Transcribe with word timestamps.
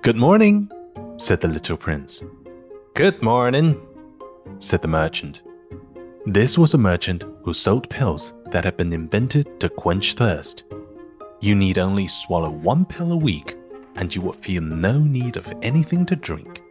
Good 0.00 0.16
morning, 0.16 0.70
said 1.16 1.40
the 1.40 1.48
little 1.48 1.76
prince. 1.76 2.22
Good 2.94 3.20
morning, 3.20 3.84
said 4.58 4.80
the 4.80 4.88
merchant. 4.88 5.42
This 6.24 6.56
was 6.56 6.72
a 6.72 6.78
merchant 6.78 7.24
who 7.42 7.52
sold 7.52 7.90
pills 7.90 8.32
that 8.52 8.64
had 8.64 8.76
been 8.76 8.92
invented 8.92 9.58
to 9.58 9.68
quench 9.68 10.14
thirst. 10.14 10.64
You 11.40 11.56
need 11.56 11.78
only 11.78 12.06
swallow 12.06 12.48
one 12.48 12.84
pill 12.84 13.10
a 13.10 13.16
week, 13.16 13.56
and 13.96 14.14
you 14.14 14.22
will 14.22 14.34
feel 14.34 14.62
no 14.62 15.00
need 15.00 15.36
of 15.36 15.52
anything 15.62 16.06
to 16.06 16.16
drink. 16.16 16.62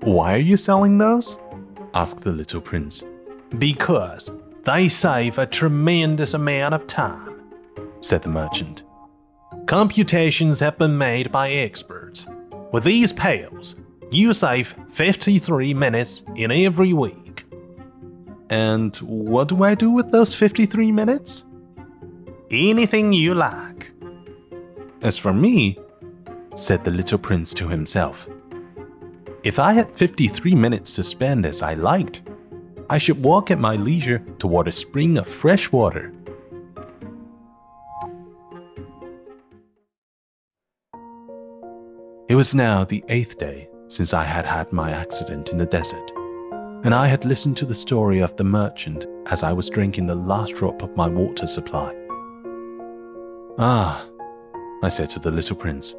Why 0.00 0.34
are 0.34 0.38
you 0.38 0.56
selling 0.56 0.96
those? 0.96 1.38
asked 1.92 2.20
the 2.20 2.32
little 2.32 2.60
prince. 2.60 3.02
Because 3.58 4.30
they 4.62 4.88
save 4.88 5.38
a 5.38 5.46
tremendous 5.46 6.34
amount 6.34 6.74
of 6.74 6.86
time, 6.86 7.42
said 8.00 8.22
the 8.22 8.28
merchant. 8.28 8.84
Computations 9.66 10.60
have 10.60 10.78
been 10.78 10.96
made 10.96 11.32
by 11.32 11.50
experts. 11.50 12.03
With 12.74 12.82
these 12.82 13.12
pills, 13.12 13.80
you 14.10 14.34
save 14.34 14.74
53 14.90 15.74
minutes 15.74 16.24
in 16.34 16.50
every 16.50 16.92
week. 16.92 17.44
And 18.50 18.96
what 18.96 19.46
do 19.46 19.62
I 19.62 19.76
do 19.76 19.92
with 19.92 20.10
those 20.10 20.34
53 20.34 20.90
minutes? 20.90 21.44
Anything 22.50 23.12
you 23.12 23.32
like. 23.32 23.92
As 25.02 25.16
for 25.16 25.32
me, 25.32 25.78
said 26.56 26.82
the 26.82 26.90
little 26.90 27.16
prince 27.16 27.54
to 27.54 27.68
himself, 27.68 28.28
if 29.44 29.60
I 29.60 29.74
had 29.74 29.96
53 29.96 30.56
minutes 30.56 30.90
to 30.94 31.04
spend 31.04 31.46
as 31.46 31.62
I 31.62 31.74
liked, 31.74 32.22
I 32.90 32.98
should 32.98 33.24
walk 33.24 33.52
at 33.52 33.60
my 33.60 33.76
leisure 33.76 34.18
toward 34.40 34.66
a 34.66 34.72
spring 34.72 35.16
of 35.16 35.28
fresh 35.28 35.70
water. 35.70 36.12
It 42.34 42.36
was 42.36 42.52
now 42.52 42.82
the 42.82 43.04
eighth 43.10 43.38
day 43.38 43.68
since 43.86 44.12
I 44.12 44.24
had 44.24 44.44
had 44.44 44.72
my 44.72 44.90
accident 44.90 45.50
in 45.50 45.56
the 45.56 45.66
desert, 45.66 46.10
and 46.82 46.92
I 46.92 47.06
had 47.06 47.24
listened 47.24 47.56
to 47.58 47.64
the 47.64 47.76
story 47.76 48.18
of 48.18 48.34
the 48.34 48.42
merchant 48.42 49.06
as 49.30 49.44
I 49.44 49.52
was 49.52 49.70
drinking 49.70 50.08
the 50.08 50.16
last 50.16 50.56
drop 50.56 50.82
of 50.82 50.96
my 50.96 51.06
water 51.06 51.46
supply. 51.46 51.94
Ah, 53.56 54.04
I 54.82 54.88
said 54.88 55.10
to 55.10 55.20
the 55.20 55.30
little 55.30 55.54
prince, 55.54 55.94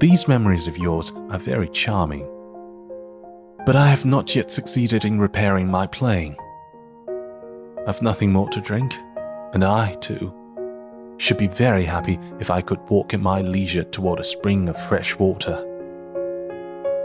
these 0.00 0.26
memories 0.26 0.66
of 0.66 0.78
yours 0.78 1.12
are 1.30 1.38
very 1.38 1.68
charming. 1.68 2.28
But 3.64 3.76
I 3.76 3.86
have 3.86 4.04
not 4.04 4.34
yet 4.34 4.50
succeeded 4.50 5.04
in 5.04 5.20
repairing 5.20 5.68
my 5.68 5.86
plane. 5.86 6.36
I've 7.86 8.02
nothing 8.02 8.32
more 8.32 8.48
to 8.48 8.60
drink, 8.60 8.96
and 9.54 9.62
I, 9.62 9.94
too, 10.00 10.34
should 11.18 11.38
be 11.38 11.48
very 11.48 11.84
happy 11.84 12.18
if 12.40 12.50
I 12.50 12.60
could 12.60 12.80
walk 12.88 13.14
at 13.14 13.20
my 13.20 13.40
leisure 13.40 13.84
toward 13.84 14.20
a 14.20 14.24
spring 14.24 14.68
of 14.68 14.76
fresh 14.76 15.18
water. 15.18 15.64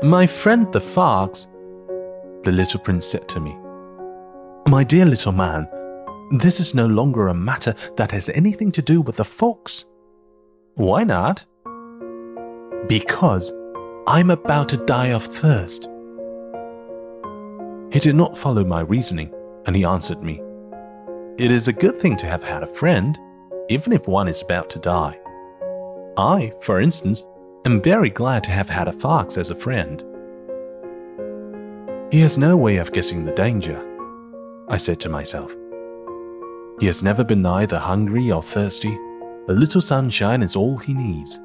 My 0.04 0.26
friend 0.26 0.72
the 0.74 0.82
fox, 0.82 1.48
the 2.44 2.52
little 2.52 2.80
prince 2.80 3.06
said 3.06 3.30
to 3.30 3.40
me, 3.40 3.56
My 4.68 4.84
dear 4.84 5.06
little 5.06 5.32
man, 5.32 5.68
this 6.32 6.60
is 6.60 6.74
no 6.74 6.88
longer 6.88 7.28
a 7.28 7.34
matter 7.34 7.76
that 7.98 8.12
has 8.12 8.30
anything 8.30 8.72
to 8.74 8.82
do 8.82 9.02
with 9.02 9.18
the 9.18 9.26
fox. 9.26 9.86
Why 10.76 11.04
not? 11.04 11.46
Because 12.88 13.52
I'm 14.08 14.32
about 14.32 14.70
to 14.70 14.78
die 14.78 15.12
of 15.12 15.24
thirst. 15.24 15.88
He 17.92 18.00
did 18.00 18.16
not 18.16 18.38
follow 18.38 18.64
my 18.64 18.82
reasoning, 18.82 19.34
and 19.68 19.76
he 19.76 19.84
answered 19.84 20.24
me, 20.24 20.42
It 21.38 21.52
is 21.52 21.68
a 21.68 21.74
good 21.74 21.98
thing 22.00 22.16
to 22.18 22.26
have 22.26 22.44
had 22.44 22.64
a 22.64 22.68
friend, 22.68 23.20
even 23.72 23.94
if 23.94 24.06
one 24.06 24.28
is 24.28 24.42
about 24.42 24.70
to 24.70 24.80
die. 24.80 25.18
I, 26.18 26.52
for 26.60 26.82
instance, 26.82 27.24
am 27.66 27.82
very 27.82 28.10
glad 28.10 28.44
to 28.44 28.52
have 28.52 28.70
had 28.70 28.90
a 28.90 28.94
fox 28.94 29.38
as 29.38 29.50
a 29.50 29.56
friend. 29.56 30.04
He 32.12 32.20
has 32.20 32.38
no 32.38 32.58
way 32.58 32.78
of 32.78 32.92
guessing 32.92 33.24
the 33.24 33.32
danger, 33.32 33.80
I 34.68 34.76
said 34.76 35.00
to 35.02 35.10
myself. 35.10 35.56
He 36.82 36.88
has 36.88 37.02
never 37.02 37.24
been 37.24 37.46
either 37.46 37.80
hungry 37.80 38.30
or 38.30 38.44
thirsty. 38.44 38.94
A 39.48 39.54
little 39.54 39.82
sunshine 39.82 40.44
is 40.44 40.58
all 40.58 40.78
he 40.78 40.94
needs. 40.94 41.40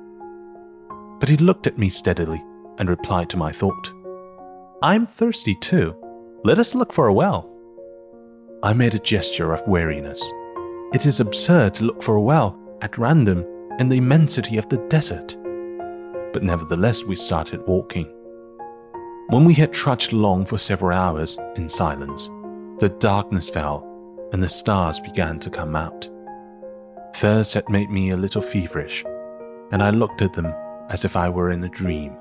But 1.21 1.29
he 1.29 1.37
looked 1.37 1.69
at 1.69 1.79
me 1.79 1.89
steadily 1.89 2.43
and 2.79 2.89
replied 2.89 3.31
to 3.31 3.37
my 3.37 3.53
thought. 3.53 3.93
I'm 4.83 5.07
thirsty 5.07 5.55
too. 5.55 5.95
Let 6.43 6.59
us 6.59 6.75
look 6.75 6.93
for 6.93 7.07
a 7.07 7.15
well. 7.15 7.49
I 8.65 8.73
made 8.73 8.95
a 8.95 8.99
gesture 8.99 9.53
of 9.53 9.67
weariness. 9.69 10.23
It 10.95 11.05
is 11.05 11.19
absurd 11.19 11.75
to 11.75 11.85
look 11.85 12.03
for 12.03 12.15
a 12.15 12.21
well 12.21 12.57
at 12.81 12.97
random 12.97 13.45
in 13.81 13.89
the 13.89 13.99
immensity 13.99 14.57
of 14.57 14.69
the 14.69 14.79
desert. 14.89 15.37
But 16.33 16.45
nevertheless, 16.45 17.05
we 17.05 17.17
started 17.17 17.67
walking. 17.67 18.07
When 19.29 19.45
we 19.45 19.55
had 19.55 19.73
trudged 19.73 20.13
along 20.13 20.47
for 20.47 20.59
several 20.59 20.97
hours 20.97 21.37
in 21.57 21.69
silence, 21.69 22.31
the 22.79 22.95
darkness 23.01 23.51
fell 23.51 23.85
and 24.33 24.41
the 24.41 24.49
stars 24.49 25.01
began 25.01 25.41
to 25.41 25.51
come 25.51 25.75
out. 25.75 26.09
Thirst 27.17 27.55
had 27.55 27.69
made 27.69 27.91
me 27.91 28.11
a 28.11 28.17
little 28.17 28.43
feverish, 28.43 29.05
and 29.73 29.83
I 29.83 29.91
looked 29.91 30.23
at 30.23 30.35
them 30.35 30.55
as 30.89 31.05
if 31.05 31.17
I 31.17 31.29
were 31.29 31.51
in 31.51 31.65
a 31.65 31.69
dream. 31.69 32.17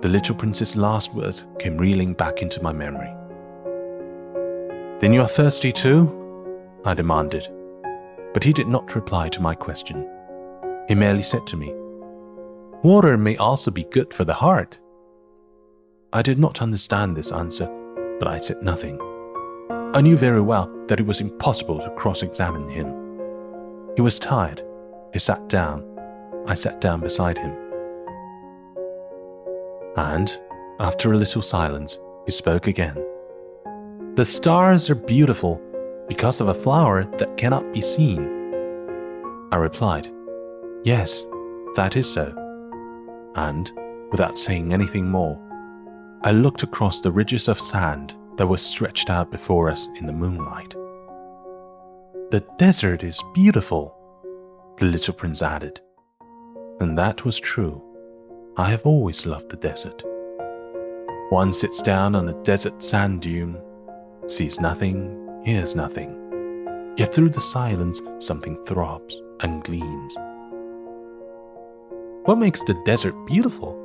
The 0.00 0.08
little 0.08 0.34
prince's 0.34 0.74
last 0.74 1.14
words 1.14 1.46
came 1.60 1.76
reeling 1.76 2.14
back 2.14 2.42
into 2.42 2.62
my 2.62 2.72
memory. 2.72 3.14
Then 4.98 5.12
you're 5.12 5.28
thirsty 5.28 5.70
too? 5.70 6.12
I 6.84 6.94
demanded. 6.94 7.48
But 8.38 8.44
he 8.44 8.52
did 8.52 8.68
not 8.68 8.94
reply 8.94 9.28
to 9.30 9.42
my 9.42 9.56
question. 9.56 10.08
He 10.86 10.94
merely 10.94 11.24
said 11.24 11.44
to 11.48 11.56
me, 11.56 11.74
Water 12.84 13.18
may 13.18 13.36
also 13.36 13.72
be 13.72 13.82
good 13.82 14.14
for 14.14 14.24
the 14.24 14.32
heart. 14.32 14.78
I 16.12 16.22
did 16.22 16.38
not 16.38 16.62
understand 16.62 17.16
this 17.16 17.32
answer, 17.32 17.66
but 18.20 18.28
I 18.28 18.38
said 18.38 18.62
nothing. 18.62 18.96
I 19.92 20.02
knew 20.02 20.16
very 20.16 20.40
well 20.40 20.72
that 20.86 21.00
it 21.00 21.06
was 21.06 21.20
impossible 21.20 21.80
to 21.80 21.90
cross 21.96 22.22
examine 22.22 22.68
him. 22.68 22.86
He 23.96 24.02
was 24.02 24.20
tired. 24.20 24.62
He 25.12 25.18
sat 25.18 25.48
down. 25.48 25.82
I 26.46 26.54
sat 26.54 26.80
down 26.80 27.00
beside 27.00 27.38
him. 27.38 27.56
And, 29.96 30.30
after 30.78 31.12
a 31.12 31.16
little 31.16 31.42
silence, 31.42 31.98
he 32.24 32.30
spoke 32.30 32.68
again. 32.68 33.04
The 34.14 34.24
stars 34.24 34.88
are 34.90 34.94
beautiful 34.94 35.60
because 36.08 36.40
of 36.40 36.48
a 36.48 36.54
flower 36.54 37.04
that 37.18 37.36
cannot 37.36 37.72
be 37.72 37.80
seen. 37.80 38.26
I 39.52 39.56
replied, 39.56 40.10
Yes, 40.84 41.26
that 41.76 41.96
is 41.96 42.10
so. 42.10 42.34
And, 43.34 43.70
without 44.10 44.38
saying 44.38 44.72
anything 44.72 45.06
more, 45.06 45.38
I 46.22 46.32
looked 46.32 46.62
across 46.62 47.00
the 47.00 47.12
ridges 47.12 47.46
of 47.46 47.60
sand 47.60 48.16
that 48.36 48.46
were 48.46 48.56
stretched 48.56 49.10
out 49.10 49.30
before 49.30 49.68
us 49.68 49.88
in 50.00 50.06
the 50.06 50.12
moonlight. 50.12 50.74
The 52.30 52.44
desert 52.58 53.02
is 53.04 53.22
beautiful, 53.34 53.94
the 54.78 54.86
little 54.86 55.14
prince 55.14 55.42
added. 55.42 55.80
And 56.80 56.96
that 56.96 57.24
was 57.24 57.38
true. 57.38 57.82
I 58.56 58.70
have 58.70 58.84
always 58.84 59.26
loved 59.26 59.50
the 59.50 59.56
desert. 59.56 60.02
One 61.30 61.52
sits 61.52 61.82
down 61.82 62.14
on 62.14 62.28
a 62.28 62.42
desert 62.42 62.82
sand 62.82 63.22
dune, 63.22 63.60
sees 64.26 64.60
nothing, 64.60 65.17
hears 65.44 65.74
nothing. 65.74 66.14
Yet 66.96 67.14
through 67.14 67.30
the 67.30 67.40
silence, 67.40 68.00
something 68.18 68.58
throbs 68.66 69.20
and 69.40 69.62
gleams. 69.62 70.16
What 72.24 72.38
makes 72.38 72.62
the 72.62 72.80
desert 72.84 73.14
beautiful? 73.26 73.76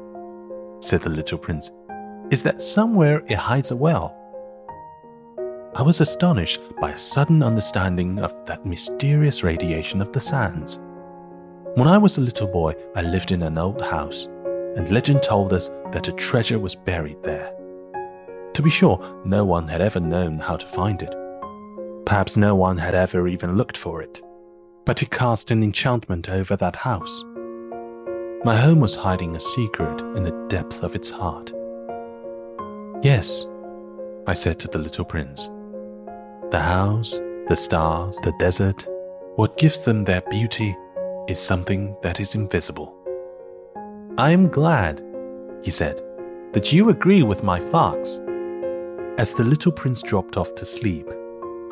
said 0.79 1.01
the 1.01 1.09
little 1.09 1.37
prince, 1.37 1.71
is 2.31 2.43
that 2.43 2.61
somewhere 2.61 3.23
it 3.27 3.37
hides 3.37 3.71
a 3.71 3.75
well 3.75 4.19
I 5.75 5.81
was 5.81 6.01
astonished 6.01 6.61
by 6.79 6.91
a 6.91 6.97
sudden 6.97 7.41
understanding 7.41 8.19
of 8.19 8.35
that 8.45 8.63
mysterious 8.63 9.43
radiation 9.43 10.03
of 10.03 10.11
the 10.11 10.19
sands. 10.19 10.79
When 11.73 11.87
I 11.87 11.97
was 11.97 12.17
a 12.17 12.21
little 12.21 12.45
boy, 12.45 12.75
I 12.95 13.01
lived 13.01 13.31
in 13.31 13.41
an 13.41 13.57
old 13.57 13.81
house, 13.81 14.27
and 14.75 14.91
legend 14.91 15.23
told 15.23 15.51
us 15.51 15.71
that 15.91 16.09
a 16.09 16.11
treasure 16.11 16.59
was 16.59 16.75
buried 16.75 17.23
there. 17.23 17.55
To 18.53 18.61
be 18.61 18.69
sure, 18.69 18.99
no 19.25 19.45
one 19.45 19.67
had 19.67 19.81
ever 19.81 19.99
known 19.99 20.37
how 20.37 20.57
to 20.57 20.67
find 20.67 21.01
it. 21.01 21.15
Perhaps 22.05 22.37
no 22.37 22.55
one 22.55 22.77
had 22.77 22.95
ever 22.95 23.27
even 23.27 23.55
looked 23.55 23.77
for 23.77 24.01
it. 24.01 24.21
But 24.85 25.01
it 25.01 25.11
cast 25.11 25.51
an 25.51 25.63
enchantment 25.63 26.29
over 26.29 26.55
that 26.57 26.75
house. 26.75 27.23
My 28.43 28.57
home 28.57 28.81
was 28.81 28.95
hiding 28.95 29.35
a 29.35 29.39
secret 29.39 30.01
in 30.17 30.23
the 30.23 30.45
depth 30.49 30.83
of 30.83 30.95
its 30.95 31.09
heart. 31.09 31.53
Yes, 33.01 33.47
I 34.27 34.33
said 34.33 34.59
to 34.59 34.67
the 34.67 34.79
little 34.79 35.05
prince. 35.05 35.49
The 36.51 36.59
house, 36.61 37.19
the 37.47 37.55
stars, 37.55 38.17
the 38.17 38.33
desert, 38.39 38.85
what 39.35 39.57
gives 39.57 39.83
them 39.83 40.03
their 40.03 40.21
beauty 40.29 40.75
is 41.29 41.39
something 41.39 41.95
that 42.01 42.19
is 42.19 42.35
invisible. 42.35 42.93
I 44.17 44.31
am 44.31 44.49
glad, 44.49 45.01
he 45.63 45.71
said, 45.71 46.01
that 46.51 46.73
you 46.73 46.89
agree 46.89 47.23
with 47.23 47.43
my 47.43 47.59
fox. 47.59 48.19
As 49.17 49.33
the 49.33 49.43
little 49.43 49.71
prince 49.71 50.01
dropped 50.01 50.37
off 50.37 50.53
to 50.55 50.65
sleep, 50.65 51.07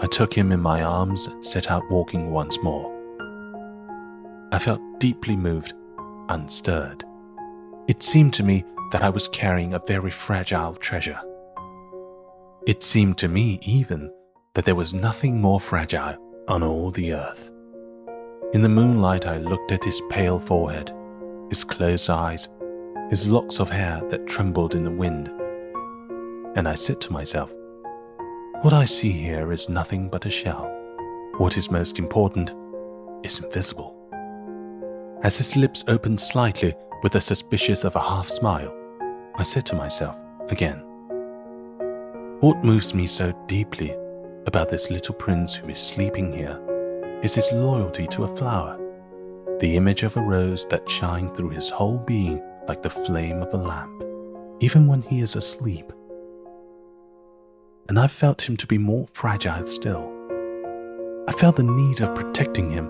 I 0.02 0.08
took 0.08 0.34
him 0.34 0.52
in 0.52 0.60
my 0.60 0.82
arms 0.82 1.28
and 1.28 1.46
set 1.46 1.70
out 1.70 1.84
walking 1.92 2.32
once 2.32 2.58
more. 2.64 2.90
I 4.52 4.58
felt 4.58 4.82
deeply 5.00 5.36
moved, 5.36 5.74
and 6.30 6.52
stirred. 6.52 7.04
It 7.88 8.02
seemed 8.02 8.34
to 8.36 8.44
me 8.44 8.66
that 8.92 9.04
I 9.04 9.10
was 9.10 9.28
carrying 9.28 9.74
a 9.74 9.82
very 9.86 10.10
fragile 10.10 10.74
treasure. 10.74 11.20
It 12.66 12.82
seemed 12.82 13.20
to 13.20 13.28
me, 13.28 13.60
even, 13.62 14.12
that 14.56 14.66
there 14.66 14.76
was 14.76 14.94
nothing 14.94 15.40
more 15.40 15.60
fragile 15.60 16.18
on 16.50 16.64
all 16.64 16.90
the 16.90 17.14
earth. 17.14 17.52
In 18.54 18.64
the 18.64 18.70
moonlight, 18.70 19.28
I 19.28 19.38
looked 19.38 19.72
at 19.72 19.84
his 19.84 20.02
pale 20.10 20.40
forehead, 20.40 20.92
his 21.50 21.64
closed 21.64 22.10
eyes, 22.10 22.50
his 23.12 23.28
locks 23.28 23.60
of 23.60 23.70
hair 23.70 24.02
that 24.10 24.28
trembled 24.28 24.74
in 24.74 24.84
the 24.84 24.92
wind. 24.92 25.28
And 26.58 26.68
I 26.68 26.76
said 26.76 27.00
to 27.02 27.14
myself, 27.14 27.54
What 28.62 28.74
I 28.74 28.86
see 28.86 29.12
here 29.12 29.52
is 29.52 29.70
nothing 29.70 30.08
but 30.08 30.28
a 30.28 30.30
shell. 30.30 30.72
What 31.38 31.58
is 31.58 31.72
most 31.72 31.98
important 31.98 32.54
is 33.26 33.40
invisible. 33.40 33.96
As 35.24 35.36
his 35.36 35.56
lips 35.56 35.84
opened 35.88 36.22
slightly 36.22 36.76
with 37.02 37.14
the 37.14 37.22
suspicious 37.22 37.84
of 37.84 37.96
a 37.96 38.00
half 38.00 38.30
smile, 38.30 38.72
I 39.34 39.42
said 39.42 39.66
to 39.66 39.76
myself 39.76 40.16
again, 40.50 40.78
What 42.42 42.64
moves 42.64 42.94
me 42.94 43.08
so 43.08 43.34
deeply 43.48 43.96
about 44.46 44.70
this 44.70 44.92
little 44.92 45.16
prince 45.16 45.56
who 45.56 45.68
is 45.68 45.80
sleeping 45.80 46.32
here 46.32 46.62
is 47.24 47.34
his 47.34 47.52
loyalty 47.52 48.06
to 48.10 48.26
a 48.26 48.36
flower, 48.38 48.78
the 49.58 49.76
image 49.76 50.04
of 50.04 50.16
a 50.18 50.22
rose 50.22 50.68
that 50.68 50.88
shines 50.88 51.36
through 51.36 51.50
his 51.50 51.72
whole 51.72 51.98
being 51.98 52.40
like 52.68 52.84
the 52.84 52.92
flame 52.92 53.42
of 53.42 53.52
a 53.56 53.58
lamp, 53.58 54.04
even 54.60 54.86
when 54.86 55.02
he 55.02 55.22
is 55.22 55.36
asleep. 55.36 55.92
And 57.92 58.00
I 58.00 58.08
felt 58.08 58.48
him 58.48 58.56
to 58.56 58.66
be 58.66 58.78
more 58.78 59.06
fragile 59.12 59.68
still. 59.68 60.10
I 61.28 61.34
felt 61.34 61.58
the 61.58 61.64
need 61.64 62.00
of 62.00 62.16
protecting 62.16 62.72
him 62.72 62.90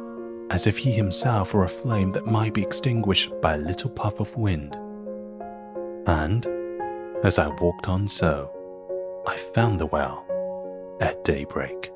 as 0.51 0.67
if 0.67 0.77
he 0.77 0.91
himself 0.91 1.55
were 1.55 1.63
a 1.63 1.69
flame 1.69 2.11
that 2.11 2.27
might 2.27 2.53
be 2.53 2.61
extinguished 2.61 3.31
by 3.41 3.55
a 3.55 3.57
little 3.57 3.89
puff 3.89 4.19
of 4.19 4.37
wind. 4.37 4.75
And, 6.05 6.45
as 7.23 7.39
I 7.39 7.47
walked 7.47 7.89
on 7.89 8.07
so, 8.07 8.51
I 9.27 9.37
found 9.37 9.79
the 9.79 9.87
well 9.87 10.23
at 11.01 11.23
daybreak. 11.23 11.90